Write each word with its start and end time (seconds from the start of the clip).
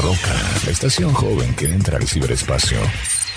Roca, 0.00 0.32
la 0.64 0.70
estación 0.70 1.12
joven 1.12 1.54
que 1.54 1.66
entra 1.66 1.98
al 1.98 2.08
ciberespacio. 2.08 2.78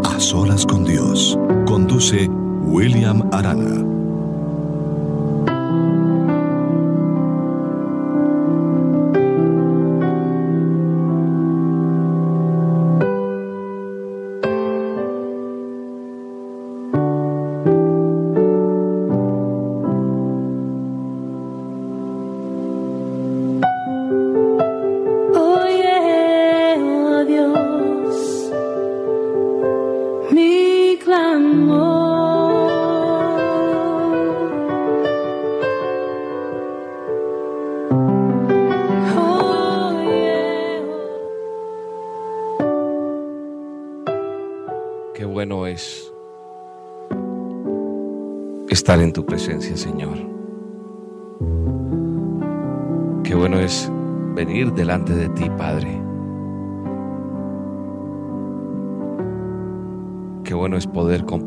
A 0.05 0.21
solas 0.21 0.65
con 0.67 0.85
Dios. 0.85 1.39
Conduce 1.67 2.29
William 2.63 3.29
Arana. 3.33 3.98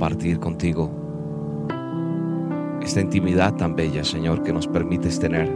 Compartir 0.02 0.39
contigo 0.39 0.89
esta 2.81 3.02
intimidad 3.02 3.53
tan 3.53 3.75
bella, 3.75 4.03
Señor, 4.03 4.41
que 4.41 4.51
nos 4.51 4.67
permites 4.67 5.19
tener. 5.19 5.47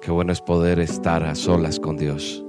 Qué 0.00 0.12
bueno 0.12 0.30
es 0.30 0.40
poder 0.40 0.78
estar 0.78 1.24
a 1.24 1.34
solas 1.34 1.80
con 1.80 1.96
Dios. 1.96 2.44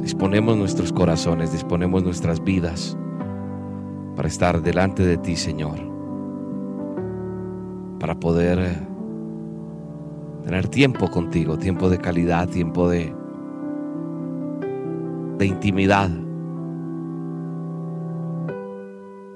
Disponemos 0.00 0.56
nuestros 0.56 0.92
corazones, 0.92 1.50
disponemos 1.50 2.04
nuestras 2.04 2.44
vidas 2.44 2.96
para 4.14 4.28
estar 4.28 4.62
delante 4.62 5.04
de 5.04 5.16
ti, 5.16 5.34
Señor. 5.34 5.80
Para 7.98 8.14
poder 8.20 8.94
tener 10.46 10.68
tiempo 10.68 11.10
contigo, 11.10 11.58
tiempo 11.58 11.90
de 11.90 11.98
calidad, 11.98 12.48
tiempo 12.48 12.88
de, 12.88 13.12
de 15.38 15.44
intimidad. 15.44 16.08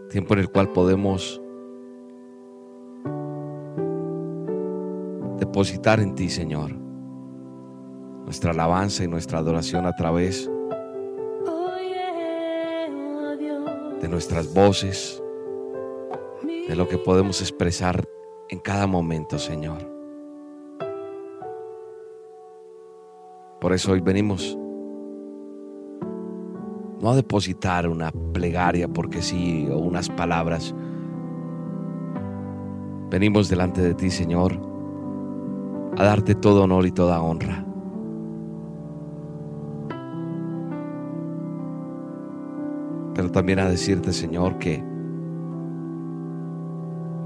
Tiempo 0.08 0.34
en 0.34 0.38
el 0.40 0.48
cual 0.50 0.68
podemos 0.68 1.42
depositar 5.40 5.98
en 5.98 6.14
ti, 6.14 6.28
Señor, 6.28 6.76
nuestra 8.24 8.52
alabanza 8.52 9.02
y 9.02 9.08
nuestra 9.08 9.40
adoración 9.40 9.86
a 9.86 9.96
través 9.96 10.48
de 14.00 14.08
nuestras 14.08 14.54
voces, 14.54 15.20
de 16.68 16.76
lo 16.76 16.86
que 16.86 16.98
podemos 16.98 17.40
expresar 17.40 18.08
en 18.48 18.60
cada 18.60 18.86
momento, 18.86 19.40
Señor. 19.40 19.99
Por 23.60 23.72
eso 23.72 23.92
hoy 23.92 24.00
venimos 24.00 24.56
no 27.00 27.10
a 27.10 27.16
depositar 27.16 27.88
una 27.88 28.10
plegaria 28.32 28.88
porque 28.88 29.22
sí 29.22 29.68
o 29.70 29.78
unas 29.78 30.08
palabras. 30.08 30.74
Venimos 33.10 33.48
delante 33.48 33.80
de 33.82 33.94
ti, 33.94 34.10
Señor, 34.10 34.54
a 35.96 36.04
darte 36.04 36.34
todo 36.34 36.64
honor 36.64 36.86
y 36.86 36.92
toda 36.92 37.22
honra. 37.22 37.66
Pero 43.14 43.30
también 43.30 43.58
a 43.58 43.68
decirte, 43.68 44.12
Señor, 44.12 44.58
que 44.58 44.82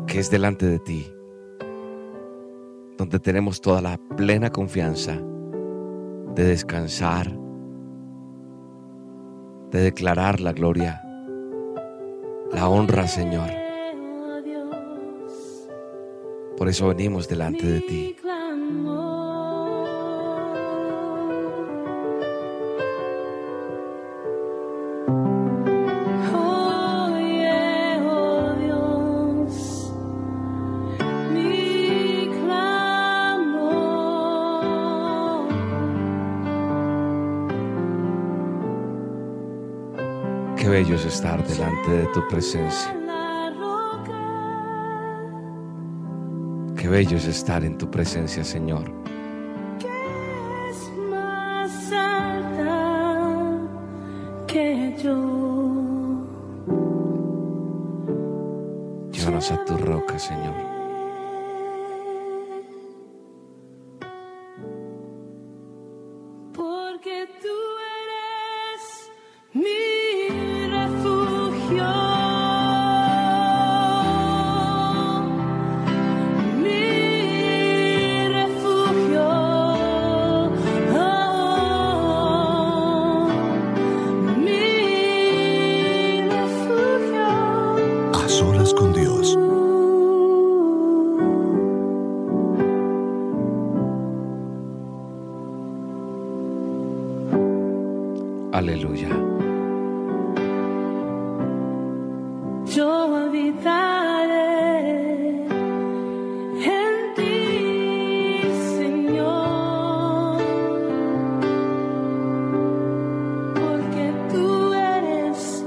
que 0.06 0.20
es 0.20 0.30
delante 0.30 0.66
de 0.66 0.78
ti 0.78 1.06
donde 2.96 3.18
tenemos 3.18 3.60
toda 3.60 3.80
la 3.80 3.98
plena 4.16 4.50
confianza 4.50 5.20
de 6.34 6.44
descansar, 6.44 7.30
de 9.70 9.80
declarar 9.80 10.40
la 10.40 10.52
gloria, 10.52 11.00
la 12.52 12.68
honra, 12.68 13.06
Señor. 13.06 13.50
Por 16.56 16.68
eso 16.68 16.88
venimos 16.88 17.28
delante 17.28 17.66
de 17.66 17.80
ti. 17.80 18.16
Qué 40.64 40.70
bello 40.70 40.94
es 40.94 41.04
estar 41.04 41.46
delante 41.46 41.90
de 41.90 42.06
tu 42.14 42.26
presencia. 42.26 42.96
Qué 46.74 46.88
bello 46.88 47.18
es 47.18 47.26
estar 47.26 47.62
en 47.62 47.76
tu 47.76 47.90
presencia, 47.90 48.42
Señor. 48.42 48.90
Llévanos 59.12 59.50
a 59.50 59.64
tu 59.66 59.76
roca, 59.76 60.18
Señor. 60.18 60.73
yo 102.74 102.90
habitaré 103.16 104.66
en 106.76 107.14
ti, 107.14 108.42
Señor, 108.76 110.38
porque 113.54 114.12
tú 114.32 114.72
eres 114.72 115.64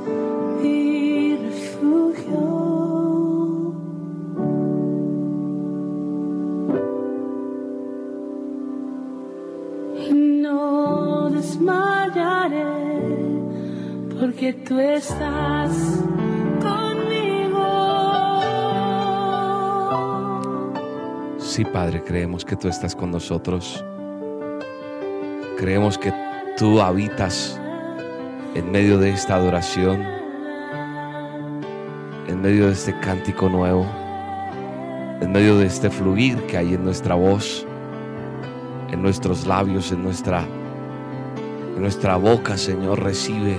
mi 0.61 1.37
refugio. 1.37 2.43
Y 10.09 10.13
no 10.13 11.29
desmayaré, 11.29 12.65
porque 14.19 14.51
tú 14.53 14.77
estás 14.79 16.03
Sí, 21.57 21.65
Padre, 21.65 22.03
creemos 22.03 22.45
que 22.45 22.55
tú 22.55 22.67
estás 22.67 22.95
con 22.95 23.09
nosotros. 23.09 23.83
Creemos 25.57 25.97
que 25.97 26.13
tú 26.55 26.79
habitas 26.79 27.59
en 28.53 28.71
medio 28.71 28.99
de 28.99 29.09
esta 29.09 29.37
adoración, 29.37 30.03
en 32.27 32.41
medio 32.43 32.67
de 32.67 32.73
este 32.73 32.95
cántico 32.99 33.49
nuevo, 33.49 33.87
en 35.19 35.31
medio 35.31 35.57
de 35.57 35.65
este 35.65 35.89
fluir 35.89 36.45
que 36.45 36.57
hay 36.57 36.75
en 36.75 36.83
nuestra 36.83 37.15
voz, 37.15 37.65
en 38.91 39.01
nuestros 39.01 39.47
labios, 39.47 39.91
en 39.91 40.03
nuestra, 40.03 40.45
en 41.75 41.81
nuestra 41.81 42.17
boca, 42.17 42.55
Señor, 42.55 43.01
recibe 43.01 43.57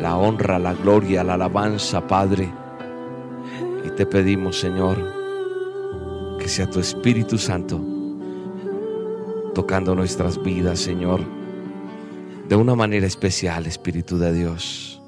la 0.00 0.16
honra, 0.16 0.58
la 0.58 0.72
gloria, 0.72 1.22
la 1.22 1.34
alabanza, 1.34 2.06
Padre. 2.06 2.50
Y 3.84 3.90
te 3.90 4.06
pedimos, 4.06 4.58
Señor, 4.58 5.23
que 6.44 6.50
sea 6.50 6.68
tu 6.68 6.78
Espíritu 6.78 7.38
Santo 7.38 7.80
tocando 9.54 9.94
nuestras 9.94 10.42
vidas, 10.42 10.78
Señor, 10.78 11.22
de 12.46 12.54
una 12.54 12.74
manera 12.74 13.06
especial, 13.06 13.64
Espíritu 13.64 14.18
de 14.18 14.30
Dios. 14.34 15.00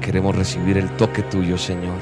Queremos 0.00 0.36
recibir 0.36 0.78
el 0.78 0.88
toque 0.96 1.24
tuyo, 1.24 1.58
Señor. 1.58 1.98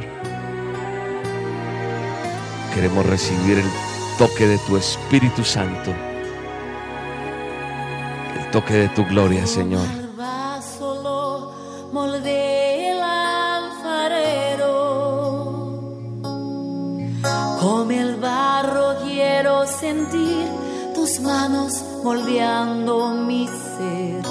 Queremos 2.75 3.07
recibir 3.07 3.57
el 3.57 3.71
toque 4.19 4.47
de 4.47 4.59
tu 4.59 4.77
Espíritu 4.77 5.43
Santo. 5.43 5.91
El 8.39 8.51
toque 8.51 8.75
de 8.75 8.89
tu 8.91 9.07
gloria, 9.07 9.47
Señor. 9.47 10.06
Manos 21.27 21.85
moldeando 22.05 23.09
mi 23.29 23.47
ser. 23.47 24.23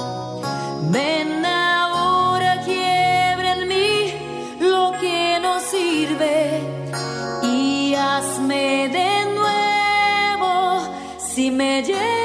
Ven 0.92 1.46
ahora, 1.46 2.62
quiebra 2.64 3.54
en 3.58 3.68
mí 3.68 4.14
lo 4.60 4.94
que 5.02 5.40
no 5.42 5.60
sirve 5.60 6.62
y 7.44 7.94
hazme 7.96 8.90
de 8.90 9.12
nuevo 9.40 10.54
si 11.18 11.52
me 11.52 11.84
llegas 11.84 12.25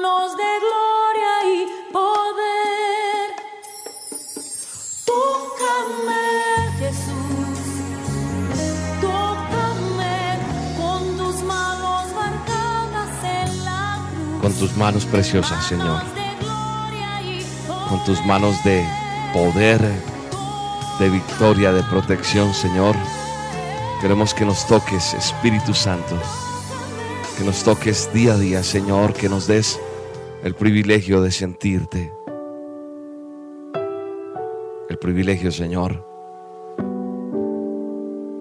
de 0.00 0.58
gloria 0.64 1.34
y 1.44 1.92
poder. 1.92 3.34
Tócame, 5.04 6.24
Jesús. 6.78 7.58
Tócame 9.02 10.38
con 10.78 11.16
tus 11.18 11.42
manos 11.42 12.04
marcadas 12.14 13.24
en 13.24 13.64
la 13.66 13.98
cruz. 14.10 14.40
Con 14.40 14.52
tus 14.54 14.76
manos 14.78 15.04
preciosas, 15.04 15.66
Señor. 15.66 16.00
Con 17.90 18.02
tus 18.04 18.24
manos 18.24 18.56
de 18.64 18.82
poder, 19.34 19.82
de 20.98 21.10
victoria, 21.10 21.72
de 21.72 21.82
protección, 21.82 22.54
Señor. 22.54 22.96
Queremos 24.00 24.32
que 24.32 24.46
nos 24.46 24.66
toques, 24.66 25.12
Espíritu 25.12 25.74
Santo. 25.74 26.18
Que 27.36 27.44
nos 27.44 27.62
toques 27.62 28.10
día 28.14 28.32
a 28.32 28.38
día, 28.38 28.62
Señor. 28.62 29.12
Que 29.12 29.28
nos 29.28 29.46
des 29.46 29.78
el 30.42 30.54
privilegio 30.54 31.20
de 31.20 31.30
sentirte. 31.30 32.12
El 34.88 34.98
privilegio, 34.98 35.52
Señor, 35.52 36.06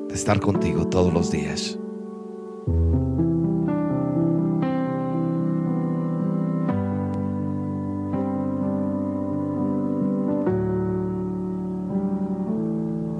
de 0.08 0.15
estar 0.15 0.39
contigo 0.39 0.88
todos 0.88 1.13
los 1.13 1.29
días. 1.29 1.77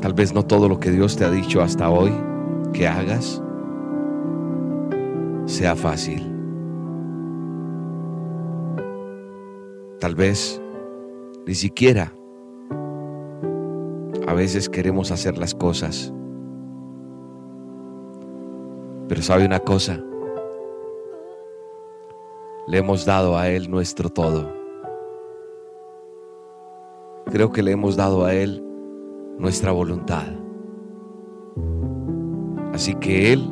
Tal 0.01 0.13
vez 0.13 0.33
no 0.33 0.45
todo 0.45 0.69
lo 0.69 0.79
que 0.79 0.91
Dios 0.91 1.17
te 1.17 1.25
ha 1.25 1.29
dicho 1.29 1.62
hasta 1.62 1.89
hoy 1.89 2.13
que 2.74 2.88
hagas 2.88 3.41
sea 5.45 5.75
fácil. 5.75 6.28
Tal 10.10 10.16
vez 10.16 10.60
ni 11.46 11.54
siquiera 11.54 12.12
a 14.25 14.34
veces 14.34 14.68
queremos 14.68 15.12
hacer 15.12 15.38
las 15.38 15.54
cosas. 15.54 16.12
Pero 19.08 19.22
sabe 19.22 19.46
una 19.46 19.60
cosa, 19.60 20.04
le 22.66 22.80
hemos 22.80 23.06
dado 23.06 23.38
a 23.38 23.50
Él 23.50 23.70
nuestro 23.70 24.10
todo. 24.10 24.51
Creo 27.28 27.51
que 27.51 27.62
le 27.62 27.74
hemos 27.74 27.96
dado 27.96 28.25
a 28.25 28.34
Él 28.34 28.63
nuestra 29.38 29.72
voluntad. 29.72 30.25
Así 32.74 32.96
que 32.96 33.32
Él 33.32 33.48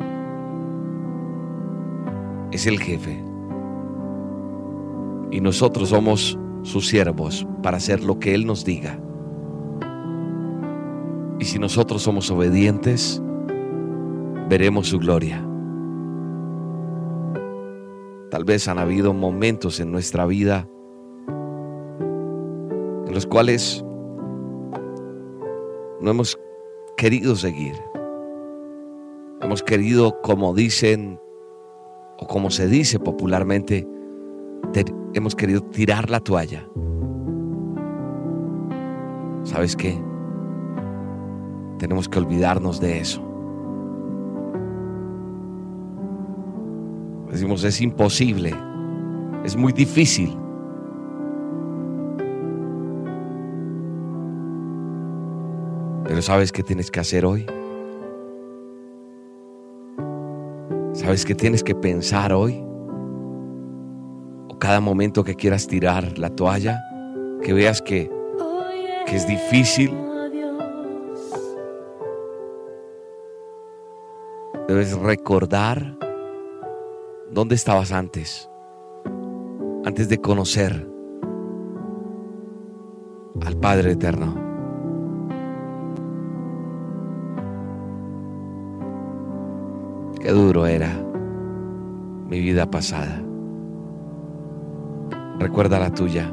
es 2.50 2.66
el 2.66 2.80
jefe 2.80 3.22
y 5.30 5.40
nosotros 5.40 5.90
somos 5.90 6.36
sus 6.62 6.88
siervos 6.88 7.46
para 7.62 7.76
hacer 7.76 8.02
lo 8.02 8.18
que 8.18 8.34
Él 8.34 8.46
nos 8.46 8.64
diga. 8.64 8.98
Y 11.38 11.44
si 11.44 11.58
nosotros 11.58 12.02
somos 12.02 12.30
obedientes, 12.30 13.22
veremos 14.48 14.88
su 14.88 14.98
gloria. 14.98 15.44
Tal 18.30 18.44
vez 18.44 18.68
han 18.68 18.78
habido 18.78 19.14
momentos 19.14 19.80
en 19.80 19.90
nuestra 19.92 20.26
vida 20.26 20.68
en 23.06 23.14
los 23.14 23.26
cuales 23.26 23.82
no 26.00 26.10
hemos 26.10 26.38
querido 26.96 27.36
seguir. 27.36 27.74
Hemos 29.40 29.62
querido, 29.62 30.20
como 30.20 30.52
dicen, 30.52 31.18
o 32.18 32.26
como 32.26 32.50
se 32.50 32.66
dice 32.66 32.98
popularmente, 32.98 33.86
hemos 35.14 35.34
querido 35.34 35.62
tirar 35.62 36.10
la 36.10 36.20
toalla. 36.20 36.68
¿Sabes 39.44 39.74
qué? 39.76 39.98
Tenemos 41.78 42.08
que 42.08 42.18
olvidarnos 42.18 42.80
de 42.80 42.98
eso. 42.98 43.24
Decimos, 47.30 47.62
es 47.64 47.80
imposible, 47.80 48.54
es 49.44 49.56
muy 49.56 49.72
difícil. 49.72 50.36
Pero 56.04 56.22
¿sabes 56.22 56.52
qué 56.52 56.62
tienes 56.62 56.90
que 56.90 57.00
hacer 57.00 57.24
hoy? 57.24 57.46
¿Sabes 60.94 61.24
qué 61.24 61.34
tienes 61.34 61.62
que 61.62 61.74
pensar 61.74 62.32
hoy? 62.32 62.67
Cada 64.58 64.80
momento 64.80 65.22
que 65.22 65.36
quieras 65.36 65.66
tirar 65.66 66.18
la 66.18 66.30
toalla, 66.30 66.82
que 67.42 67.52
veas 67.52 67.80
que, 67.80 68.10
que 69.06 69.16
es 69.16 69.26
difícil. 69.26 69.96
Debes 74.66 74.98
recordar 74.98 75.96
dónde 77.30 77.54
estabas 77.54 77.92
antes, 77.92 78.50
antes 79.84 80.08
de 80.08 80.18
conocer 80.18 80.88
al 83.46 83.56
Padre 83.56 83.92
Eterno. 83.92 84.34
Qué 90.20 90.32
duro 90.32 90.66
era 90.66 90.90
mi 92.28 92.40
vida 92.40 92.70
pasada. 92.70 93.27
Recuerda 95.38 95.78
la 95.78 95.92
tuya, 95.92 96.32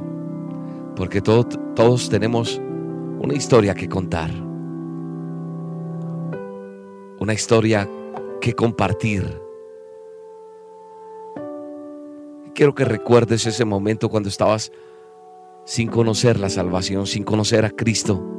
porque 0.96 1.22
todos 1.22 2.10
tenemos 2.10 2.62
una 3.20 3.34
historia 3.34 3.74
que 3.74 3.88
contar, 3.88 4.32
una 7.20 7.34
historia 7.34 7.90
que 8.42 8.54
compartir. 8.54 9.42
Quiero 12.54 12.74
que 12.74 12.86
recuerdes 12.86 13.46
ese 13.46 13.66
momento 13.66 14.10
cuando 14.10 14.30
estabas 14.30 14.72
sin 15.66 15.90
conocer 15.90 16.40
la 16.40 16.50
salvación, 16.50 17.06
sin 17.06 17.24
conocer 17.24 17.66
a 17.66 17.70
Cristo 17.70 18.36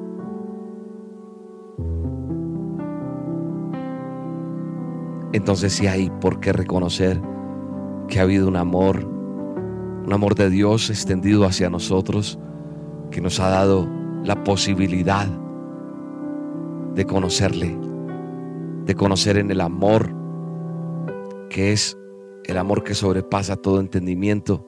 entonces 5.36 5.74
sí 5.74 5.86
hay 5.86 6.10
por 6.20 6.40
qué 6.40 6.52
reconocer 6.52 7.20
que 8.08 8.18
ha 8.18 8.22
habido 8.22 8.48
un 8.48 8.56
amor, 8.56 9.06
un 10.06 10.12
amor 10.12 10.36
de 10.36 10.48
Dios 10.48 10.88
extendido 10.88 11.44
hacia 11.44 11.68
nosotros, 11.68 12.38
que 13.10 13.20
nos 13.20 13.40
ha 13.40 13.48
dado 13.48 13.88
la 14.24 14.44
posibilidad 14.44 15.26
de 16.94 17.04
conocerle, 17.04 17.76
de 18.84 18.94
conocer 18.94 19.36
en 19.36 19.50
el 19.50 19.60
amor, 19.60 20.14
que 21.50 21.72
es 21.72 21.98
el 22.44 22.56
amor 22.56 22.84
que 22.84 22.94
sobrepasa 22.94 23.56
todo 23.56 23.80
entendimiento 23.80 24.64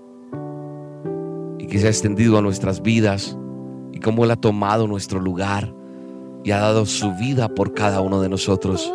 y 1.61 1.69
que 1.69 1.79
se 1.79 1.87
ha 1.87 1.91
extendido 1.91 2.37
a 2.37 2.43
nuestras 2.43 2.83
vidas 2.83 3.39
y 3.93 4.01
cómo 4.01 4.25
Él 4.25 4.33
ha 4.33 4.37
tomado 4.37 4.89
nuestro 4.89 5.21
lugar 5.21 5.73
y 6.43 6.51
ha 6.51 6.59
dado 6.59 6.85
su 6.85 7.15
vida 7.15 7.49
por 7.49 7.75
cada 7.75 8.01
uno 8.01 8.21
de 8.21 8.29
nosotros. 8.29 8.93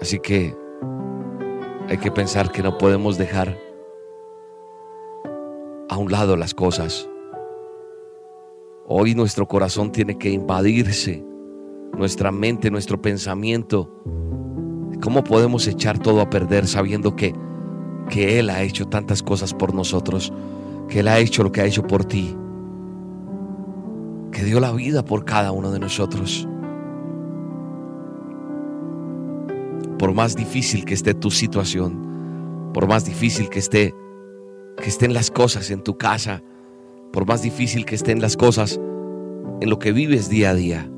Así 0.00 0.18
que 0.18 0.56
hay 1.88 1.98
que 1.98 2.10
pensar 2.10 2.50
que 2.50 2.62
no 2.62 2.78
podemos 2.78 3.18
dejar 3.18 3.58
a 5.88 5.96
un 5.96 6.10
lado 6.10 6.36
las 6.36 6.54
cosas. 6.54 7.08
Hoy 8.86 9.14
nuestro 9.14 9.46
corazón 9.46 9.92
tiene 9.92 10.16
que 10.16 10.30
invadirse, 10.30 11.24
nuestra 11.96 12.32
mente, 12.32 12.70
nuestro 12.70 13.00
pensamiento. 13.02 13.90
¿Cómo 15.02 15.22
podemos 15.22 15.66
echar 15.66 15.98
todo 15.98 16.20
a 16.20 16.30
perder 16.30 16.66
sabiendo 16.66 17.14
que, 17.14 17.34
que 18.08 18.38
Él 18.38 18.50
ha 18.50 18.62
hecho 18.62 18.86
tantas 18.86 19.22
cosas 19.22 19.52
por 19.52 19.74
nosotros? 19.74 20.32
Que 20.88 21.00
Él 21.00 21.08
ha 21.08 21.18
hecho 21.18 21.42
lo 21.42 21.52
que 21.52 21.60
ha 21.60 21.66
hecho 21.66 21.86
por 21.86 22.04
ti. 22.04 22.36
Que 24.32 24.44
dio 24.44 24.60
la 24.60 24.72
vida 24.72 25.04
por 25.04 25.24
cada 25.24 25.52
uno 25.52 25.70
de 25.70 25.78
nosotros. 25.78 26.48
Por 30.00 30.14
más 30.14 30.34
difícil 30.34 30.86
que 30.86 30.94
esté 30.94 31.12
tu 31.12 31.30
situación, 31.30 32.70
por 32.72 32.88
más 32.88 33.04
difícil 33.04 33.50
que 33.50 33.58
esté 33.58 33.94
que 34.78 34.88
estén 34.88 35.12
las 35.12 35.30
cosas 35.30 35.70
en 35.70 35.82
tu 35.82 35.98
casa, 35.98 36.42
por 37.12 37.26
más 37.26 37.42
difícil 37.42 37.84
que 37.84 37.96
estén 37.96 38.18
las 38.18 38.34
cosas 38.34 38.80
en 39.60 39.68
lo 39.68 39.78
que 39.78 39.92
vives 39.92 40.30
día 40.30 40.50
a 40.50 40.54
día. 40.54 40.90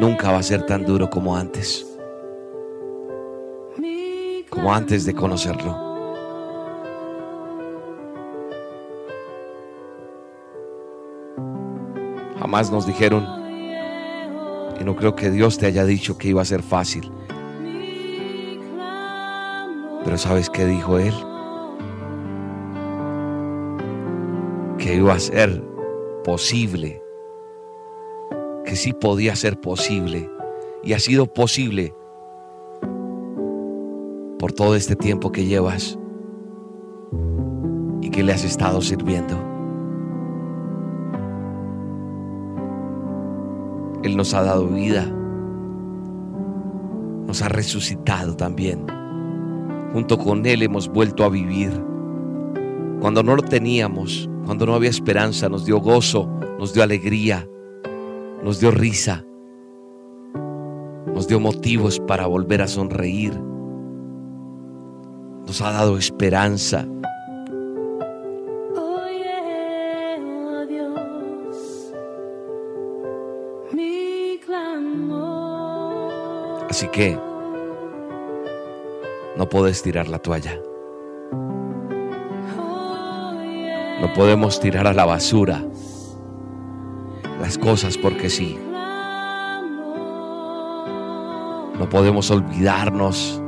Nunca 0.00 0.32
va 0.32 0.38
a 0.38 0.42
ser 0.42 0.64
tan 0.64 0.86
duro 0.86 1.10
como 1.10 1.36
antes, 1.36 1.86
como 4.48 4.72
antes 4.72 5.04
de 5.04 5.12
conocerlo. 5.12 5.91
Jamás 12.52 12.70
nos 12.70 12.84
dijeron, 12.84 13.26
y 14.78 14.84
no 14.84 14.94
creo 14.94 15.16
que 15.16 15.30
Dios 15.30 15.56
te 15.56 15.64
haya 15.64 15.86
dicho 15.86 16.18
que 16.18 16.28
iba 16.28 16.42
a 16.42 16.44
ser 16.44 16.62
fácil. 16.62 17.10
Pero 20.04 20.18
¿sabes 20.18 20.50
qué 20.50 20.66
dijo 20.66 20.98
Él? 20.98 21.14
Que 24.76 24.96
iba 24.96 25.14
a 25.14 25.18
ser 25.18 25.64
posible, 26.24 27.02
que 28.66 28.76
sí 28.76 28.92
podía 28.92 29.34
ser 29.34 29.58
posible, 29.58 30.30
y 30.84 30.92
ha 30.92 30.98
sido 30.98 31.32
posible 31.32 31.94
por 34.38 34.52
todo 34.52 34.76
este 34.76 34.94
tiempo 34.94 35.32
que 35.32 35.46
llevas 35.46 35.98
y 38.02 38.10
que 38.10 38.22
le 38.22 38.34
has 38.34 38.44
estado 38.44 38.82
sirviendo. 38.82 39.51
Él 44.02 44.16
nos 44.16 44.34
ha 44.34 44.42
dado 44.42 44.68
vida. 44.68 45.06
Nos 47.26 47.42
ha 47.42 47.48
resucitado 47.48 48.36
también. 48.36 48.86
Junto 49.92 50.18
con 50.18 50.44
Él 50.46 50.62
hemos 50.62 50.88
vuelto 50.88 51.24
a 51.24 51.28
vivir. 51.28 51.70
Cuando 53.00 53.22
no 53.22 53.36
lo 53.36 53.42
teníamos, 53.42 54.28
cuando 54.46 54.66
no 54.66 54.74
había 54.74 54.90
esperanza, 54.90 55.48
nos 55.48 55.64
dio 55.64 55.78
gozo, 55.78 56.28
nos 56.58 56.72
dio 56.72 56.82
alegría, 56.82 57.48
nos 58.42 58.60
dio 58.60 58.70
risa, 58.70 59.24
nos 61.14 61.28
dio 61.28 61.40
motivos 61.40 62.00
para 62.00 62.26
volver 62.26 62.62
a 62.62 62.68
sonreír. 62.68 63.38
Nos 65.46 65.60
ha 65.60 65.72
dado 65.72 65.98
esperanza, 65.98 66.86
Así 76.72 76.88
que 76.88 77.20
no 79.36 79.46
puedes 79.46 79.82
tirar 79.82 80.08
la 80.08 80.18
toalla. 80.18 80.58
No 84.00 84.10
podemos 84.14 84.58
tirar 84.58 84.86
a 84.86 84.94
la 84.94 85.04
basura 85.04 85.62
las 87.38 87.58
cosas 87.58 87.98
porque 87.98 88.30
sí. 88.30 88.58
No 91.78 91.90
podemos 91.90 92.30
olvidarnos 92.30 93.38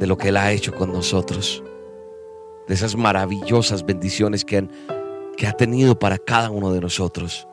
de 0.00 0.06
lo 0.08 0.18
que 0.18 0.30
Él 0.30 0.36
ha 0.36 0.50
hecho 0.50 0.74
con 0.74 0.92
nosotros, 0.92 1.62
de 2.66 2.74
esas 2.74 2.96
maravillosas 2.96 3.86
bendiciones 3.86 4.44
que, 4.44 4.56
han, 4.56 4.72
que 5.36 5.46
ha 5.46 5.52
tenido 5.52 5.96
para 5.96 6.18
cada 6.18 6.50
uno 6.50 6.72
de 6.72 6.80
nosotros. 6.80 7.46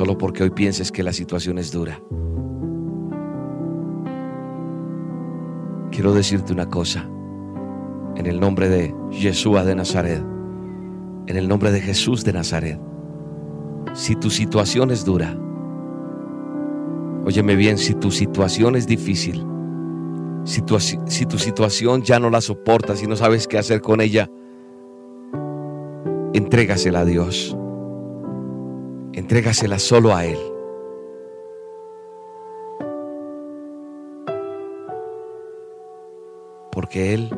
Solo 0.00 0.16
porque 0.16 0.42
hoy 0.42 0.48
pienses 0.48 0.90
que 0.90 1.02
la 1.02 1.12
situación 1.12 1.58
es 1.58 1.72
dura. 1.72 2.00
Quiero 5.90 6.14
decirte 6.14 6.54
una 6.54 6.70
cosa, 6.70 7.06
en 8.16 8.24
el 8.24 8.40
nombre 8.40 8.70
de 8.70 8.94
Yeshua 9.10 9.62
de 9.62 9.74
Nazaret, 9.74 10.24
en 11.26 11.36
el 11.36 11.46
nombre 11.46 11.70
de 11.70 11.82
Jesús 11.82 12.24
de 12.24 12.32
Nazaret, 12.32 12.80
si 13.92 14.16
tu 14.16 14.30
situación 14.30 14.90
es 14.90 15.04
dura, 15.04 15.38
óyeme 17.26 17.54
bien, 17.54 17.76
si 17.76 17.92
tu 17.92 18.10
situación 18.10 18.76
es 18.76 18.86
difícil, 18.86 19.44
si 20.44 20.62
tu, 20.62 20.80
si 20.80 21.26
tu 21.26 21.36
situación 21.36 22.00
ya 22.00 22.18
no 22.18 22.30
la 22.30 22.40
soportas 22.40 23.02
y 23.02 23.06
no 23.06 23.16
sabes 23.16 23.46
qué 23.46 23.58
hacer 23.58 23.82
con 23.82 24.00
ella, 24.00 24.30
entrégasela 26.32 27.00
a 27.00 27.04
Dios. 27.04 27.54
Entrégasela 29.12 29.78
solo 29.78 30.14
a 30.14 30.24
Él. 30.24 30.38
Porque 36.70 37.14
Él, 37.14 37.28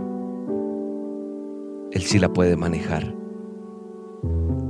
Él 1.92 2.02
sí 2.02 2.18
la 2.18 2.30
puede 2.30 2.56
manejar. 2.56 3.14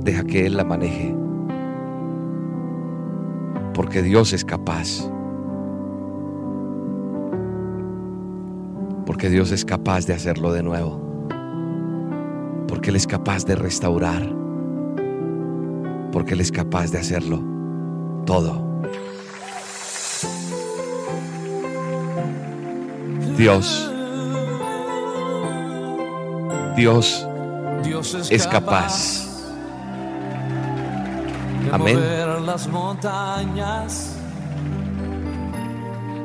Deja 0.03 0.23
que 0.23 0.45
Él 0.45 0.55
la 0.55 0.63
maneje. 0.63 1.13
Porque 3.73 4.01
Dios 4.01 4.31
es 4.31 4.45
capaz. 4.45 5.09
Porque 9.05 9.29
Dios 9.29 9.51
es 9.51 9.65
capaz 9.65 10.05
de 10.05 10.13
hacerlo 10.13 10.53
de 10.53 10.63
nuevo. 10.63 11.27
Porque 12.67 12.91
Él 12.91 12.95
es 12.95 13.07
capaz 13.07 13.45
de 13.45 13.55
restaurar. 13.55 14.42
Porque 16.13 16.35
Él 16.35 16.39
es 16.39 16.51
capaz 16.51 16.91
de 16.91 16.99
hacerlo 16.99 17.43
todo. 18.25 18.71
Dios, 23.35 23.91
Dios 26.77 27.27
Dios 27.83 28.31
es, 28.31 28.47
capaz. 28.47 29.27
Amén. 31.71 31.99
las 32.45 32.67
montañas, 32.67 34.15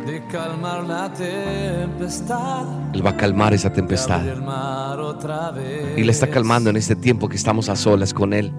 de 0.07 0.23
calmar 0.27 0.85
la 0.85 1.13
tempestad, 1.13 2.67
Él 2.93 3.05
va 3.05 3.11
a 3.11 3.17
calmar 3.17 3.55
esa 3.55 3.73
tempestad. 3.73 4.23
Y 5.97 6.05
la 6.05 6.13
está 6.13 6.29
calmando 6.29 6.71
en 6.71 6.77
este 6.77 6.95
tiempo 6.95 7.29
que 7.29 7.37
estamos 7.37 7.69
a 7.69 7.77
solas 7.77 8.13
con 8.13 8.35
Él. 8.35 8.53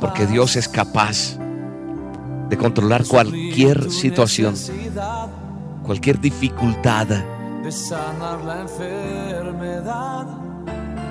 Porque 0.00 0.26
Dios 0.26 0.56
es 0.56 0.68
capaz 0.68 1.36
de 2.48 2.56
controlar 2.56 3.04
cualquier 3.06 3.84
tu 3.84 3.90
situación, 3.90 4.54
cualquier 5.82 6.20
dificultad. 6.20 7.06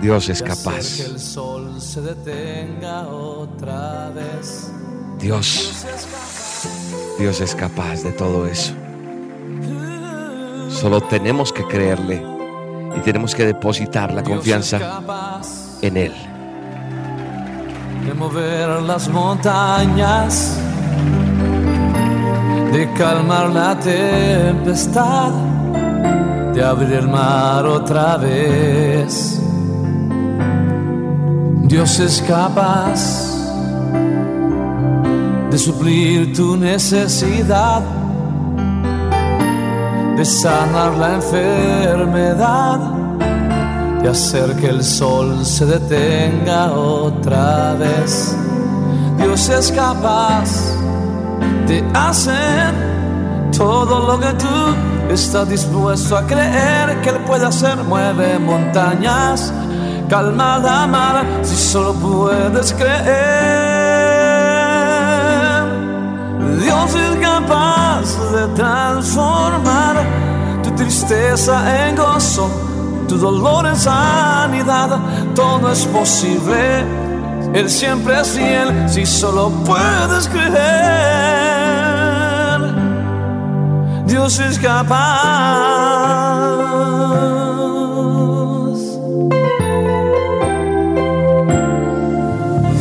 Dios 0.01 0.29
es 0.29 0.41
capaz. 0.41 0.97
Dios, 5.19 5.85
Dios 7.19 7.41
es 7.41 7.55
capaz 7.55 8.03
de 8.03 8.11
todo 8.13 8.47
eso. 8.47 8.73
Solo 10.69 11.01
tenemos 11.01 11.51
que 11.51 11.65
creerle 11.65 12.23
y 12.95 12.99
tenemos 13.01 13.35
que 13.35 13.45
depositar 13.45 14.13
la 14.13 14.23
confianza 14.23 15.01
en 15.81 15.97
Él. 15.97 16.28
Mover 18.19 18.81
las 18.81 19.07
montañas, 19.07 20.59
de 22.73 22.91
calmar 22.97 23.49
la 23.49 23.79
tempestad, 23.79 25.31
de 26.53 26.61
abrir 26.61 26.93
el 26.93 27.07
mar 27.07 27.65
otra 27.65 28.17
vez. 28.17 29.41
Dios 31.63 31.99
es 32.01 32.21
capaz 32.27 32.99
de 35.49 35.57
suplir 35.57 36.35
tu 36.35 36.57
necesidad, 36.57 37.81
de 40.17 40.25
sanar 40.25 40.91
la 40.97 41.15
enfermedad 41.15 42.98
hacer 44.09 44.55
que 44.55 44.67
el 44.67 44.83
sol 44.83 45.45
se 45.45 45.65
detenga 45.65 46.71
otra 46.71 47.75
vez. 47.75 48.35
Dios 49.17 49.49
es 49.49 49.71
capaz 49.71 50.49
de 51.67 51.83
hacer 51.93 52.73
todo 53.55 54.07
lo 54.07 54.19
que 54.19 54.33
tú 54.33 55.13
estás 55.13 55.49
dispuesto 55.49 56.17
a 56.17 56.25
creer 56.25 57.01
que 57.01 57.09
Él 57.09 57.19
puede 57.27 57.45
hacer. 57.45 57.77
Mueve 57.83 58.39
montañas, 58.39 59.53
calma 60.09 60.57
la 60.59 60.87
mar, 60.87 61.25
si 61.43 61.55
solo 61.55 61.93
puedes 61.93 62.73
creer. 62.73 63.69
Dios 66.61 66.95
es 66.95 67.15
capaz 67.19 68.05
de 68.33 68.47
transformar 68.55 69.95
tu 70.63 70.71
tristeza 70.71 71.87
en 71.87 71.95
gozo, 71.95 72.49
tu 73.09 73.17
dolor 73.17 73.65
en 73.65 73.75
sanidad. 73.75 74.99
Todo 75.35 75.71
es 75.71 75.85
posible. 75.87 76.85
Él 77.53 77.69
siempre 77.69 78.21
es 78.21 78.29
fiel 78.29 78.87
si 78.87 79.05
solo 79.05 79.49
puedes 79.65 80.29
creer. 80.29 80.59
Dios 84.05 84.39
es 84.39 84.59
capaz. 84.59 85.89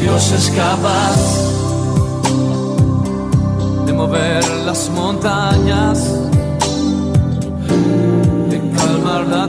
Dios 0.01 0.33
es 0.33 0.51
capaz 0.51 1.17
de 3.87 3.93
mover 3.93 4.45
las 4.67 4.91
montañas, 4.91 5.99
de 8.51 8.59
calmar 8.77 9.27
la 9.27 9.49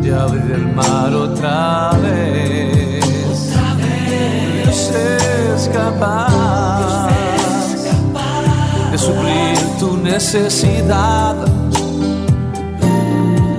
de 0.00 0.14
abrir 0.14 0.52
el 0.52 0.74
mar 0.74 1.12
otra 1.12 1.90
vez. 2.02 3.52
Dios 4.64 4.90
es 4.90 5.68
capaz 5.68 7.08
de 8.90 8.96
suplir 8.96 9.58
tu 9.78 9.98
necesidad, 9.98 11.34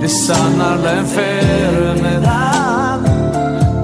de 0.00 0.08
sanar 0.08 0.80
la 0.80 0.98
enfermedad 0.98 2.98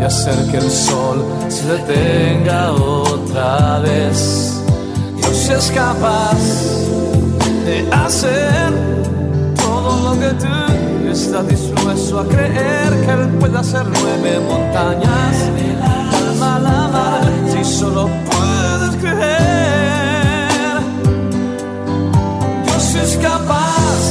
de 0.00 0.04
hacer 0.04 0.44
que 0.50 0.56
el 0.56 0.70
sol 0.70 1.24
se 1.48 1.68
detenga 1.68 2.72
otra 2.72 3.78
vez. 3.78 4.60
Dios 5.18 5.50
es 5.50 5.70
capaz 5.70 6.36
de 7.64 7.88
hacer 7.92 8.72
todo 9.54 10.14
lo 10.14 10.18
que 10.18 10.34
tú 10.34 10.63
estás 11.14 11.46
dispuesto 11.46 12.18
a 12.18 12.26
creer 12.26 12.90
que 13.04 13.12
Él 13.12 13.28
puede 13.38 13.56
hacer 13.56 13.86
nueve 13.86 14.40
montañas. 14.48 15.36
Calma 16.10 16.58
la 16.58 16.88
mar 16.88 17.22
si 17.52 17.64
solo 17.64 18.10
puedes 18.30 18.96
creer. 18.96 20.78
Dios 22.64 22.94
es 22.96 23.16
capaz 23.18 24.02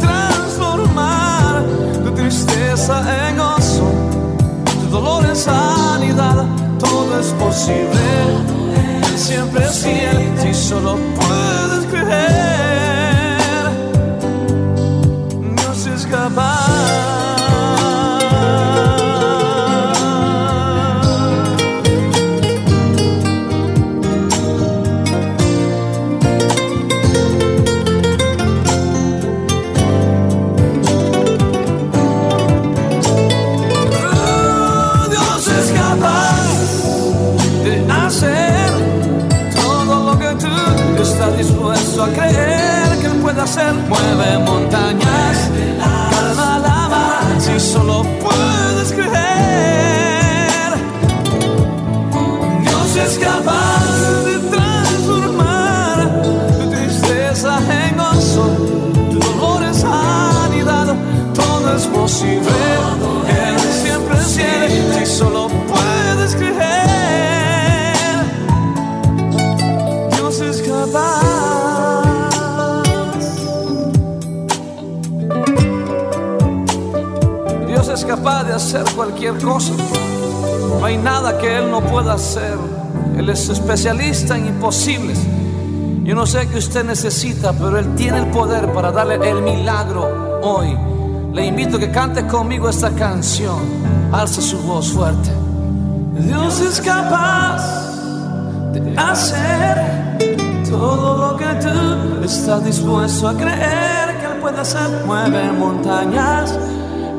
de 0.00 0.06
transformar 0.06 1.62
tu 2.04 2.10
tristeza 2.10 2.94
en 3.28 3.36
gozo 3.36 3.88
tu 4.80 4.90
dolor 4.90 5.24
en 5.26 5.36
sanidad, 5.36 6.44
todo 6.80 7.20
es 7.20 7.28
posible. 7.44 8.04
Siempre 9.16 9.64
es 9.64 9.78
fiel 9.78 10.34
si 10.42 10.52
solo 10.54 10.98
puedes 11.18 11.86
creer. 11.86 12.87
Dispuesto 41.36 42.04
a 42.04 42.08
creer 42.08 42.98
que 43.00 43.06
Él 43.06 43.20
puede 43.20 43.40
hacer. 43.40 43.74
Mueve 43.88 44.38
montañas, 44.38 45.50
calma 46.10 46.58
la 46.58 46.88
mar, 46.88 47.24
si 47.38 47.58
solo 47.60 48.04
puedes 48.20 48.92
creer. 48.92 49.08
Dios 52.62 52.96
es 52.96 53.18
capaz 53.18 54.24
de 54.26 54.38
transformar 54.56 56.22
tu 56.58 56.70
tristeza 56.70 57.58
en 57.82 57.96
gozo, 57.96 58.44
tu 59.10 59.18
dolor 59.18 59.62
en 59.62 59.74
sanidad. 59.74 60.94
Todo 61.34 61.76
es 61.76 61.86
posible, 61.86 62.50
capaz 78.08 78.44
de 78.44 78.54
hacer 78.54 78.84
cualquier 78.96 79.36
cosa. 79.36 79.74
No 80.80 80.82
hay 80.82 80.96
nada 80.96 81.36
que 81.36 81.58
Él 81.58 81.70
no 81.70 81.82
pueda 81.82 82.14
hacer. 82.14 82.56
Él 83.18 83.28
es 83.28 83.50
especialista 83.50 84.38
en 84.38 84.46
imposibles. 84.46 85.18
Yo 86.04 86.14
no 86.14 86.24
sé 86.24 86.48
qué 86.48 86.56
usted 86.56 86.84
necesita, 86.84 87.52
pero 87.52 87.78
Él 87.78 87.94
tiene 87.96 88.20
el 88.20 88.26
poder 88.28 88.72
para 88.72 88.90
darle 88.92 89.16
el 89.28 89.42
milagro 89.42 90.40
hoy. 90.42 90.74
Le 91.34 91.44
invito 91.44 91.76
a 91.76 91.80
que 91.80 91.90
cante 91.90 92.26
conmigo 92.26 92.70
esta 92.70 92.90
canción. 92.92 93.58
Alza 94.10 94.40
su 94.40 94.58
voz 94.62 94.90
fuerte. 94.90 95.28
Dios 96.18 96.60
es 96.60 96.80
capaz 96.80 97.62
de 98.72 98.96
hacer 98.96 100.18
todo 100.70 101.30
lo 101.30 101.36
que 101.36 101.44
tú 101.60 102.24
estás 102.24 102.64
dispuesto 102.64 103.28
a 103.28 103.34
creer 103.34 104.18
que 104.18 104.26
Él 104.32 104.40
puede 104.40 104.60
hacer. 104.60 105.04
Mueve 105.04 105.52
montañas, 105.52 106.58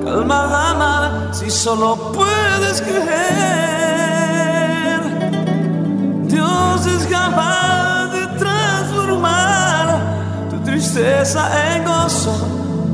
calma 0.10 0.46
la 0.48 0.74
mar, 0.74 1.30
si 1.32 1.50
solo 1.50 1.96
puedes 2.14 2.82
creer. 2.82 3.10
Dios 6.28 6.86
es 6.86 7.06
capaz 7.06 8.08
de 8.14 8.28
transformar 8.38 9.86
tu 10.50 10.58
tristeza 10.64 11.42
en 11.74 11.86
gozo, 11.86 12.36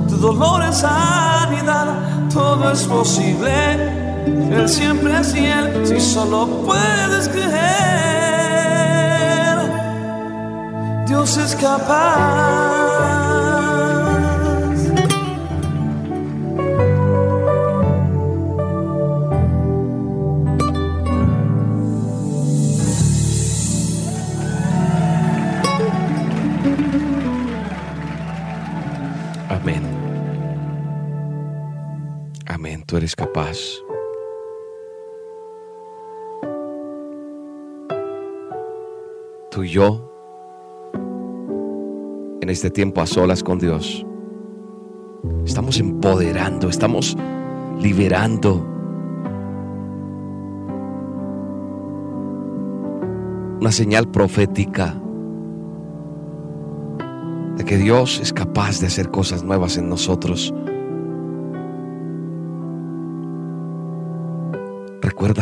tu 0.10 0.18
dolor 0.18 0.64
en 0.64 0.74
sanidad. 0.74 1.88
Todo 2.34 2.72
es 2.72 2.84
posible. 2.84 3.94
Él 4.52 4.68
siempre 4.68 5.18
es 5.20 5.32
fiel 5.32 5.88
si 5.88 6.00
solo 6.02 6.48
puedes 6.66 7.30
creer. 7.30 7.46
Dios 11.08 11.38
es 11.38 11.56
capaz. 11.56 12.85
Eres 32.98 33.16
capaz. 33.16 33.58
Tú 39.52 39.64
y 39.64 39.70
yo, 39.70 40.12
en 42.42 42.50
este 42.50 42.70
tiempo 42.70 43.02
a 43.02 43.06
solas 43.06 43.42
con 43.44 43.60
Dios, 43.60 44.06
estamos 45.46 45.80
empoderando, 45.80 46.70
estamos 46.70 47.16
liberando 47.80 48.66
una 53.62 53.72
señal 53.72 54.08
profética 54.12 55.02
de 57.58 57.64
que 57.64 57.78
Dios 57.78 58.20
es 58.22 58.34
capaz 58.34 58.80
de 58.80 58.88
hacer 58.88 59.10
cosas 59.10 59.44
nuevas 59.44 59.78
en 59.78 59.90
nosotros. 59.90 60.54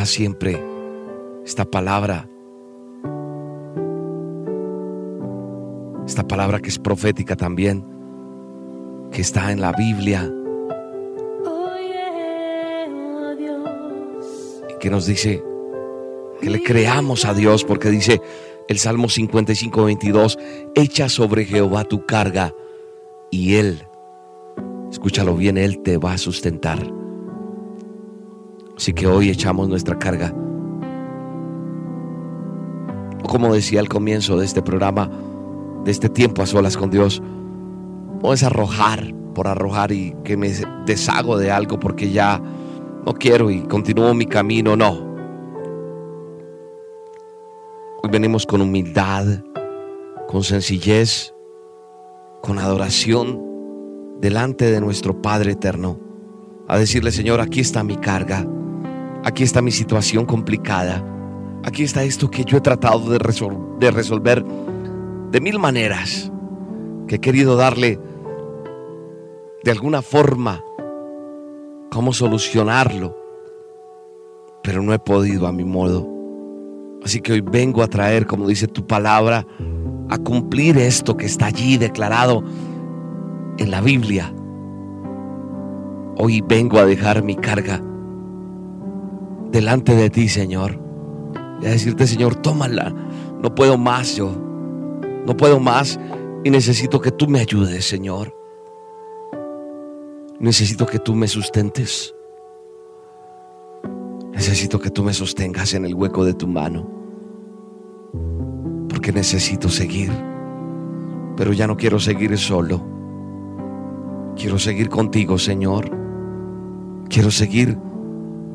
Siempre 0.05 0.61
esta 1.45 1.63
palabra, 1.63 2.29
esta 6.05 6.27
palabra 6.27 6.59
que 6.59 6.69
es 6.69 6.77
profética 6.77 7.35
también, 7.35 7.85
que 9.11 9.21
está 9.21 9.51
en 9.51 9.61
la 9.61 9.71
Biblia. 9.71 10.29
Y 14.69 14.79
que 14.79 14.89
nos 14.89 15.05
dice 15.05 15.41
que 16.41 16.49
le 16.49 16.61
creamos 16.61 17.23
a 17.23 17.33
Dios 17.33 17.63
porque 17.63 17.89
dice 17.89 18.21
el 18.67 18.79
Salmo 18.79 19.07
55, 19.07 19.85
22, 19.85 20.37
echa 20.75 21.07
sobre 21.07 21.45
Jehová 21.45 21.85
tu 21.85 22.05
carga 22.05 22.53
y 23.31 23.55
Él, 23.55 23.87
escúchalo 24.91 25.35
bien, 25.35 25.57
Él 25.57 25.81
te 25.81 25.97
va 25.97 26.13
a 26.13 26.17
sustentar. 26.17 27.02
Así 28.83 28.91
que 28.91 29.07
hoy 29.07 29.29
echamos 29.29 29.69
nuestra 29.69 29.97
carga. 29.97 30.35
Como 33.25 33.53
decía 33.53 33.79
al 33.79 33.87
comienzo 33.87 34.35
de 34.35 34.43
este 34.43 34.61
programa, 34.61 35.09
de 35.85 35.89
este 35.89 36.09
tiempo 36.09 36.41
a 36.41 36.45
solas 36.45 36.75
con 36.75 36.89
Dios, 36.89 37.23
no 38.21 38.33
es 38.33 38.43
arrojar 38.43 39.13
por 39.33 39.47
arrojar 39.47 39.93
y 39.93 40.13
que 40.25 40.35
me 40.35 40.51
deshago 40.85 41.37
de 41.37 41.49
algo 41.49 41.79
porque 41.79 42.11
ya 42.11 42.41
no 43.05 43.13
quiero 43.13 43.49
y 43.49 43.61
continúo 43.61 44.13
mi 44.13 44.25
camino, 44.25 44.75
no. 44.75 45.15
Hoy 48.03 48.09
venimos 48.11 48.45
con 48.45 48.59
humildad, 48.59 49.45
con 50.27 50.43
sencillez, 50.43 51.33
con 52.41 52.59
adoración 52.59 53.39
delante 54.19 54.69
de 54.69 54.81
nuestro 54.81 55.21
Padre 55.21 55.53
eterno. 55.53 55.97
A 56.67 56.77
decirle, 56.77 57.13
Señor, 57.13 57.39
aquí 57.39 57.61
está 57.61 57.81
mi 57.85 57.95
carga, 57.95 58.45
aquí 59.23 59.43
está 59.43 59.61
mi 59.61 59.71
situación 59.71 60.25
complicada, 60.25 61.03
aquí 61.63 61.83
está 61.83 62.03
esto 62.03 62.29
que 62.29 62.43
yo 62.43 62.57
he 62.57 62.61
tratado 62.61 63.09
de, 63.09 63.19
resol- 63.19 63.77
de 63.79 63.91
resolver 63.91 64.43
de 65.31 65.41
mil 65.41 65.59
maneras, 65.59 66.31
que 67.07 67.15
he 67.15 67.19
querido 67.19 67.55
darle 67.55 67.99
de 69.63 69.71
alguna 69.71 70.01
forma 70.01 70.61
cómo 71.91 72.13
solucionarlo, 72.13 73.17
pero 74.61 74.81
no 74.81 74.93
he 74.93 74.99
podido 74.99 75.47
a 75.47 75.51
mi 75.51 75.63
modo. 75.63 76.09
Así 77.03 77.19
que 77.19 77.33
hoy 77.33 77.41
vengo 77.41 77.83
a 77.83 77.87
traer, 77.87 78.25
como 78.25 78.47
dice 78.47 78.67
tu 78.67 78.87
palabra, 78.87 79.45
a 80.09 80.17
cumplir 80.17 80.77
esto 80.77 81.17
que 81.17 81.25
está 81.25 81.47
allí 81.47 81.77
declarado 81.77 82.43
en 83.57 83.71
la 83.71 83.81
Biblia. 83.81 84.33
Hoy 86.17 86.41
vengo 86.47 86.77
a 86.77 86.85
dejar 86.85 87.23
mi 87.23 87.35
carga 87.35 87.81
delante 89.53 89.95
de 89.95 90.09
ti, 90.09 90.27
Señor. 90.27 90.77
Y 91.61 91.67
a 91.67 91.69
decirte, 91.69 92.07
Señor, 92.07 92.35
tómala. 92.35 92.93
No 93.41 93.55
puedo 93.55 93.77
más 93.77 94.17
yo. 94.17 94.35
No 95.25 95.37
puedo 95.37 95.61
más 95.61 95.97
y 96.43 96.49
necesito 96.49 96.99
que 96.99 97.11
tú 97.11 97.27
me 97.29 97.39
ayudes, 97.39 97.87
Señor. 97.87 98.35
Necesito 100.39 100.85
que 100.85 100.99
tú 100.99 101.15
me 101.15 101.29
sustentes. 101.29 102.13
Necesito 104.33 104.79
que 104.79 104.89
tú 104.89 105.03
me 105.03 105.13
sostengas 105.13 105.73
en 105.73 105.85
el 105.85 105.95
hueco 105.95 106.25
de 106.25 106.33
tu 106.33 106.47
mano. 106.47 106.89
Porque 108.89 109.13
necesito 109.13 109.69
seguir. 109.69 110.11
Pero 111.37 111.53
ya 111.53 111.67
no 111.67 111.77
quiero 111.77 111.99
seguir 111.99 112.37
solo. 112.37 112.83
Quiero 114.35 114.57
seguir 114.57 114.89
contigo, 114.89 115.37
Señor. 115.37 115.89
Quiero 117.07 117.31
seguir 117.31 117.77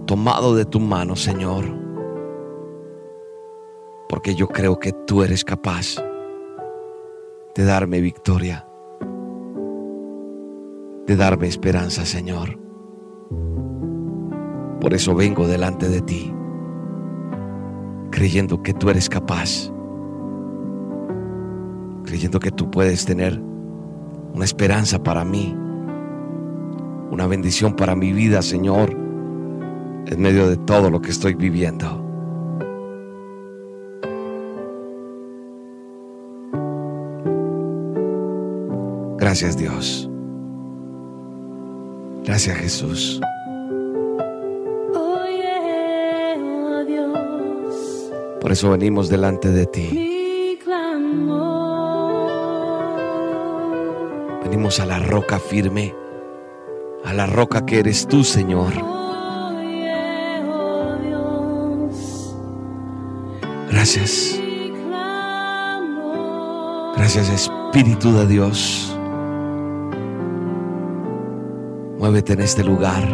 tomado 0.08 0.56
de 0.56 0.64
tu 0.64 0.80
mano, 0.80 1.14
Señor. 1.16 1.66
Porque 4.08 4.34
yo 4.34 4.48
creo 4.48 4.78
que 4.78 4.90
tú 5.06 5.22
eres 5.22 5.44
capaz 5.44 5.96
de 7.54 7.64
darme 7.64 8.00
victoria. 8.00 8.66
De 11.06 11.14
darme 11.14 11.46
esperanza, 11.46 12.06
Señor. 12.06 12.58
Por 14.80 14.94
eso 14.94 15.14
vengo 15.14 15.46
delante 15.46 15.90
de 15.90 16.00
ti, 16.00 16.32
creyendo 18.10 18.62
que 18.62 18.72
tú 18.72 18.88
eres 18.88 19.10
capaz, 19.10 19.70
creyendo 22.04 22.40
que 22.40 22.50
tú 22.50 22.70
puedes 22.70 23.04
tener 23.04 23.38
una 24.32 24.44
esperanza 24.44 25.02
para 25.02 25.24
mí, 25.24 25.54
una 27.10 27.26
bendición 27.26 27.76
para 27.76 27.94
mi 27.94 28.12
vida, 28.12 28.40
Señor, 28.40 28.97
en 30.10 30.20
medio 30.20 30.48
de 30.48 30.56
todo 30.56 30.90
lo 30.90 31.00
que 31.00 31.10
estoy 31.10 31.34
viviendo. 31.34 32.04
Gracias 39.18 39.56
Dios. 39.58 40.08
Gracias 42.24 42.56
Jesús. 42.56 43.20
Por 48.40 48.52
eso 48.52 48.70
venimos 48.70 49.10
delante 49.10 49.50
de 49.50 49.66
ti. 49.66 50.58
Venimos 54.42 54.80
a 54.80 54.86
la 54.86 54.98
roca 55.00 55.38
firme, 55.38 55.94
a 57.04 57.12
la 57.12 57.26
roca 57.26 57.66
que 57.66 57.80
eres 57.80 58.06
tú, 58.06 58.24
Señor. 58.24 58.97
Gracias. 63.78 64.42
Gracias 66.96 67.30
Espíritu 67.30 68.12
de 68.12 68.26
Dios. 68.26 68.92
Muévete 72.00 72.32
en 72.32 72.40
este 72.40 72.64
lugar. 72.64 73.04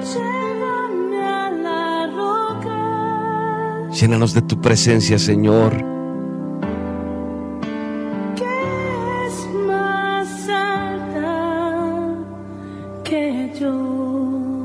Llévame 0.00 1.22
a 1.22 1.50
la 1.50 2.06
roca 2.06 3.90
Llénanos 3.92 4.32
de 4.32 4.40
tu 4.40 4.58
presencia, 4.62 5.18
Señor. 5.18 5.74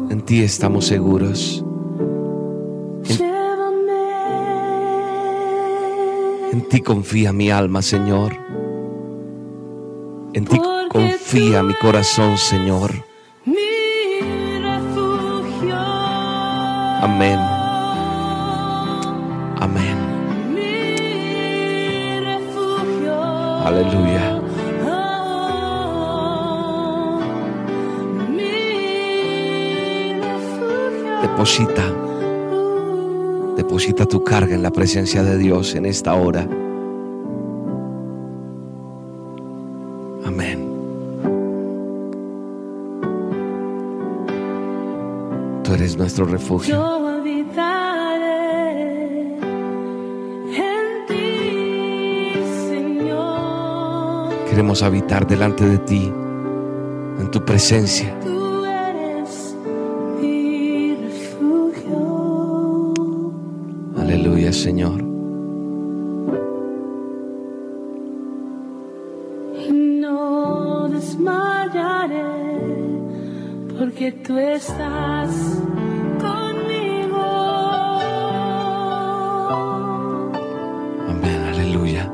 En 0.09 0.21
ti 0.25 0.41
estamos 0.41 0.85
seguros. 0.85 1.65
En 6.67 6.71
ti 6.71 6.81
confía 6.81 7.31
mi 7.31 7.49
alma, 7.49 7.81
Señor. 7.81 8.33
En 10.33 10.43
ti 10.43 10.59
confía 10.91 11.63
mi 11.63 11.73
corazón, 11.75 12.37
Señor. 12.37 12.91
Amén. 17.01 17.39
Amén. 19.61 19.97
Mi 20.53 22.19
refugio. 22.19 23.15
Aleluya. 23.65 24.41
Oh. 24.85 25.47
Deposita, 31.21 32.06
deposita 33.67 34.05
tu 34.05 34.23
carga 34.23 34.55
en 34.55 34.63
la 34.63 34.71
presencia 34.71 35.21
de 35.23 35.37
Dios 35.37 35.75
en 35.75 35.85
esta 35.85 36.13
hora. 36.13 36.47
Amén. 40.25 40.65
Tú 45.65 45.73
eres 45.73 45.97
nuestro 45.97 46.23
refugio. 46.23 46.75
Yo 46.75 47.07
habitaré 47.09 47.67
en 50.55 51.05
ti, 51.09 52.31
Señor. 52.69 54.29
Queremos 54.49 54.81
habitar 54.81 55.27
delante 55.27 55.67
de 55.67 55.77
ti, 55.79 56.09
en 57.19 57.29
tu 57.31 57.43
presencia. 57.43 58.16
Porque 73.77 74.11
tú 74.11 74.37
estás 74.37 75.29
conmigo. 76.19 77.23
Amén, 81.07 81.43
aleluya. 81.53 82.11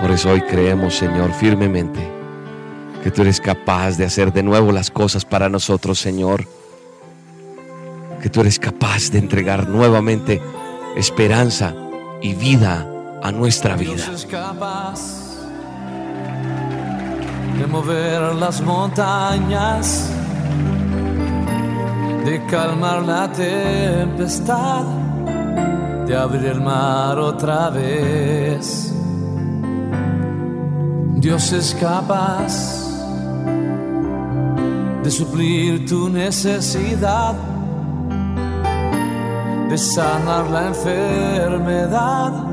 Por 0.00 0.10
eso 0.10 0.30
hoy 0.30 0.40
creemos, 0.42 0.94
Señor, 0.94 1.32
firmemente 1.32 2.00
que 3.02 3.10
tú 3.10 3.22
eres 3.22 3.40
capaz 3.40 3.96
de 3.96 4.04
hacer 4.04 4.32
de 4.32 4.42
nuevo 4.42 4.70
las 4.70 4.90
cosas 4.90 5.24
para 5.24 5.48
nosotros, 5.48 5.98
Señor. 5.98 6.46
Que 8.20 8.28
tú 8.28 8.42
eres 8.42 8.58
capaz 8.58 9.10
de 9.10 9.18
entregar 9.18 9.68
nuevamente 9.68 10.40
esperanza 10.96 11.74
y 12.20 12.34
vida 12.34 12.91
a 13.22 13.30
nuestra 13.30 13.76
vida. 13.76 13.94
Dios 13.94 14.08
es 14.08 14.26
capaz 14.26 15.00
de 17.58 17.66
mover 17.66 18.34
las 18.34 18.60
montañas, 18.60 20.10
de 22.24 22.44
calmar 22.46 23.02
la 23.02 23.30
tempestad, 23.30 24.84
de 26.06 26.16
abrir 26.16 26.46
el 26.46 26.60
mar 26.60 27.18
otra 27.18 27.70
vez. 27.70 28.92
Dios 31.16 31.52
es 31.52 31.76
capaz 31.76 32.80
de 35.04 35.10
suplir 35.10 35.86
tu 35.86 36.08
necesidad, 36.08 37.34
de 39.68 39.78
sanar 39.78 40.50
la 40.50 40.66
enfermedad 40.68 42.51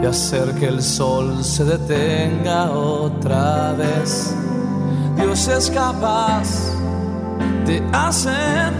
de 0.00 0.06
hacer 0.06 0.54
que 0.54 0.66
el 0.66 0.82
sol 0.82 1.42
se 1.42 1.64
detenga 1.64 2.70
otra 2.70 3.72
vez. 3.72 4.34
Dios 5.16 5.48
es 5.48 5.70
capaz 5.70 6.72
de 7.66 7.82
hacer 7.92 8.72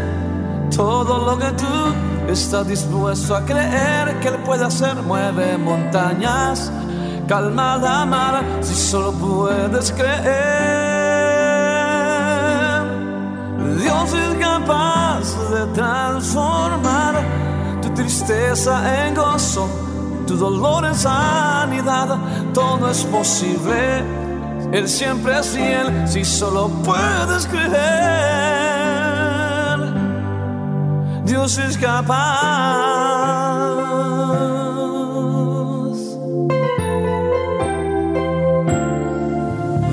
todo 0.74 1.26
lo 1.26 1.38
que 1.38 1.50
tú 1.52 2.30
estás 2.30 2.68
dispuesto 2.68 3.34
a 3.34 3.44
creer 3.44 4.20
que 4.20 4.28
Él 4.28 4.36
puede 4.44 4.64
hacer. 4.64 4.94
Mueve 5.02 5.58
montañas, 5.58 6.70
calma 7.26 7.76
la 7.78 8.06
mar, 8.06 8.44
si 8.60 8.74
solo 8.74 9.12
puedes 9.12 9.90
creer. 9.92 10.18
Dios 13.80 14.12
es 14.12 14.38
capaz 14.38 15.34
de 15.50 15.66
transformar 15.74 17.14
tu 17.82 17.90
tristeza 17.90 19.06
en 19.06 19.14
gozo 19.14 19.87
tu 20.28 20.36
dolor 20.36 20.84
en 20.84 20.94
sanidad, 20.94 22.18
todo 22.52 22.90
es 22.90 23.02
posible. 23.04 24.04
Él 24.72 24.86
siempre 24.86 25.38
es 25.38 25.46
fiel 25.48 26.06
si 26.06 26.22
solo 26.24 26.68
puedes 26.84 27.46
creer. 27.46 27.78
Dios 31.24 31.56
es 31.58 31.78
capaz. 31.78 32.18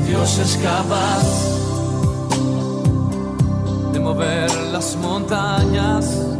Dios 0.06 0.39
es 0.39 0.58
capaz 0.58 1.24
de 3.93 4.00
mover 4.02 4.52
las 4.74 4.98
montañas 4.98 6.36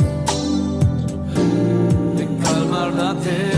de 2.18 2.26
calmar 2.44 2.94
la 2.94 3.14
tempestad, 3.14 3.55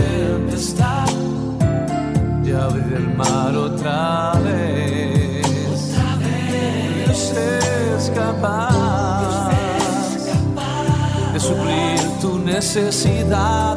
de 2.88 2.88
abrir 2.88 2.96
el 2.96 3.08
mar 3.16 3.56
otra 3.56 4.32
vez. 4.44 5.46
Dios 7.04 7.34
es 7.36 8.10
capaz 8.10 9.50
de 11.32 11.40
suplir 11.40 11.98
tu 12.20 12.38
necesidad, 12.38 13.76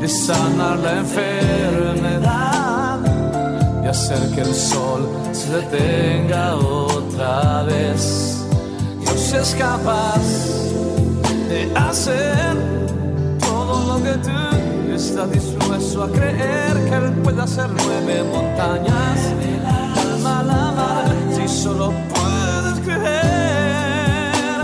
de 0.00 0.08
sanar 0.08 0.78
la 0.78 0.98
enfermedad, 0.98 2.98
de 3.82 3.88
hacer 3.88 4.30
que 4.34 4.42
el 4.42 4.54
sol 4.54 5.08
se 5.32 5.50
detenga 5.50 6.54
otra 6.56 7.62
vez. 7.64 8.44
Dios 9.00 9.32
es 9.32 9.54
capaz 9.54 10.20
de 11.48 11.72
hacer 11.74 12.56
todo 13.40 13.96
lo 13.96 14.02
que 14.02 14.12
tú 14.18 14.57
estás 14.98 15.30
dispuesto 15.30 16.02
a 16.02 16.10
creer 16.10 16.74
que 16.88 16.94
Él 16.94 17.12
puede 17.22 17.40
hacer 17.40 17.68
nueve 17.70 18.24
montañas. 18.24 19.32
Calma 19.94 20.42
la 20.42 20.72
mar 20.72 21.14
si 21.34 21.46
solo 21.46 21.92
puedes 22.12 22.80
creer. 22.80 24.62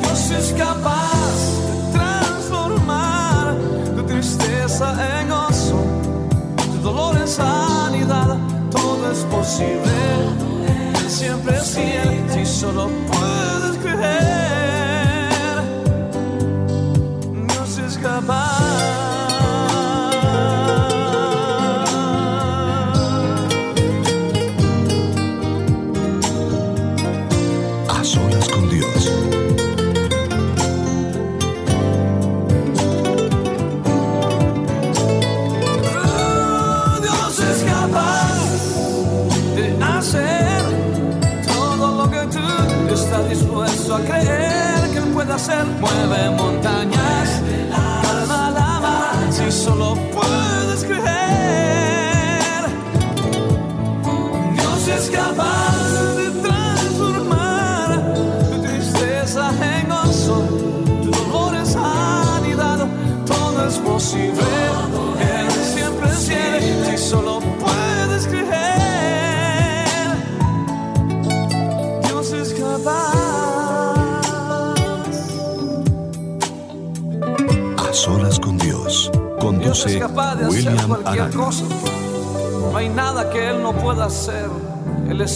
Dios 0.00 0.30
es 0.32 0.52
capaz 0.54 1.38
de 1.92 1.98
transformar 1.98 3.54
tu 3.94 4.02
tristeza 4.02 4.86
en 5.20 5.28
gozo, 5.28 5.84
tu 6.72 6.82
dolor 6.82 7.16
en 7.18 7.28
sanidad. 7.28 8.36
Todo 8.70 9.12
es 9.12 9.18
posible. 9.36 9.92
Siempre 11.08 11.56
es 11.56 11.70
fiel 11.70 12.24
si 12.32 12.44
solo 12.44 12.90
puedes 13.10 13.76
creer. 13.78 14.69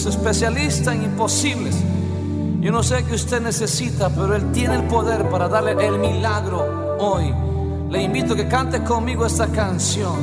Es 0.09 0.15
especialista 0.15 0.93
en 0.93 1.03
imposibles. 1.03 1.75
Yo 2.59 2.71
no 2.71 2.83
sé 2.83 3.03
qué 3.05 3.15
usted 3.15 3.41
necesita, 3.41 4.09
pero 4.09 4.35
Él 4.35 4.51
tiene 4.51 4.75
el 4.75 4.83
poder 4.83 5.29
para 5.29 5.47
darle 5.47 5.73
el 5.85 5.99
milagro 5.99 6.97
hoy. 6.99 7.33
Le 7.89 8.03
invito 8.03 8.33
a 8.33 8.35
que 8.35 8.47
cante 8.47 8.83
conmigo 8.83 9.25
esta 9.25 9.47
canción. 9.47 10.15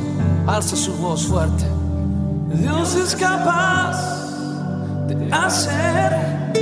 Alce 0.47 0.75
su 0.75 0.93
voz 0.95 1.25
fuerte. 1.27 1.65
Dios 2.53 2.95
es 2.95 3.15
capaz 3.15 3.97
de 5.07 5.33
hacer 5.33 6.53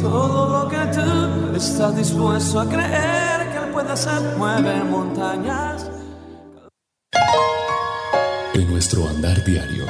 todo 0.00 0.62
lo 0.62 0.68
que 0.68 0.78
tú 0.94 1.56
estás 1.56 1.96
dispuesto 1.96 2.60
a 2.60 2.66
creer 2.66 3.50
que 3.50 3.58
Él 3.58 3.72
puede 3.72 3.92
hacer. 3.92 4.36
Mueve 4.38 4.84
montañas. 4.84 5.90
En 8.54 8.70
nuestro 8.70 9.08
andar 9.08 9.42
diario, 9.44 9.84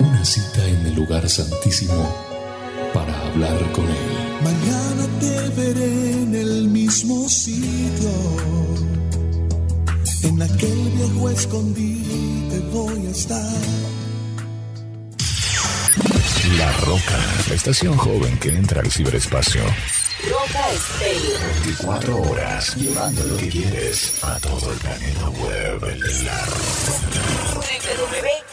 una 0.00 0.24
cita 0.24 0.66
en 0.66 0.86
el 0.86 0.94
lugar 0.94 1.28
santísimo 1.28 2.08
para 2.92 3.18
hablar 3.26 3.72
con 3.72 3.84
Él. 3.84 4.24
Mañana 4.42 5.06
te 5.20 5.48
veré 5.50 6.22
en 6.22 6.34
el 6.34 6.68
mismo 6.68 7.28
sitio. 7.28 8.10
En 10.22 10.42
aquel 10.42 10.90
viejo 10.96 11.30
escondite 11.30 12.58
voy 12.72 13.06
a 13.06 13.10
estar. 13.10 13.52
La 16.58 16.72
Roca, 16.78 17.18
la 17.48 17.54
estación 17.54 17.96
joven 17.96 18.38
que 18.38 18.50
entra 18.50 18.80
al 18.80 18.90
ciberespacio. 18.90 19.62
Roca 20.30 20.70
Estéreo. 20.72 21.38
24 21.64 22.22
horas, 22.22 22.76
llevando 22.76 23.24
lo 23.24 23.36
que 23.36 23.48
quieres 23.48 24.22
a 24.22 24.38
todo 24.38 24.72
el 24.72 24.78
planeta 24.78 25.28
web. 25.30 25.80
La 26.24 26.46
www.rocaestereo.com 27.54 28.43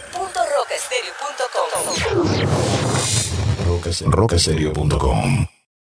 Roca, 3.67 3.89
rocaserio.com 4.09 5.60